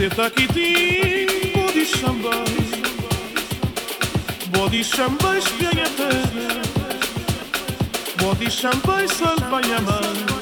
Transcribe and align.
Itaquiti, 0.00 1.26
body 1.54 1.84
samba, 1.84 2.32
body 4.50 4.82
samba 4.82 5.36
espianhata, 5.36 6.08
body 8.18 8.48
samba 8.48 10.39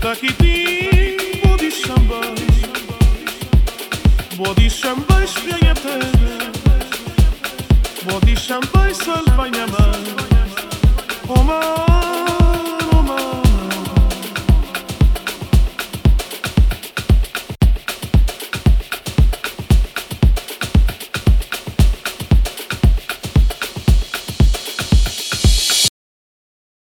Takiti 0.00 0.54
body 1.42 1.70
shamba. 1.70 2.20
Body 4.36 4.70
shamba 4.70 5.26
śpieje 5.26 5.74